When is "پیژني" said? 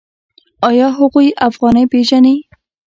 1.91-2.35